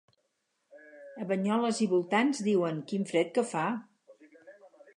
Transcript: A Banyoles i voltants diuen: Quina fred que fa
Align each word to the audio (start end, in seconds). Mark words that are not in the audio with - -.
A 1.23 1.27
Banyoles 1.31 1.81
i 1.85 1.89
voltants 1.93 2.41
diuen: 2.47 2.79
Quina 2.93 3.13
fred 3.13 3.31
que 3.37 3.47
fa 3.53 3.67